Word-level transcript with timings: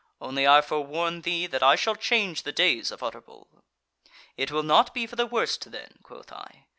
Only 0.19 0.47
I 0.47 0.61
forewarn 0.61 1.21
thee 1.21 1.45
that 1.45 1.61
I 1.61 1.75
shall 1.75 1.93
change 1.95 2.41
the 2.41 2.51
days 2.51 2.89
of 2.89 3.03
Utterbol.' 3.03 3.45
"'It 4.35 4.49
will 4.49 4.63
not 4.63 4.95
be 4.95 5.05
for 5.05 5.15
the 5.15 5.27
worst 5.27 5.69
then,' 5.71 5.99
quoth 6.01 6.31
I. 6.31 6.65